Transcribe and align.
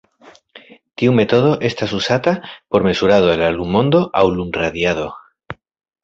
Tiu 0.99 1.11
metodo 1.17 1.49
estas 1.67 1.91
uzata 1.97 2.33
por 2.75 2.85
mezurado 2.87 3.27
de 3.31 3.35
la 3.41 3.49
lum-ondo 3.57 4.01
aŭ 4.23 4.25
lum-radiado. 4.39 5.05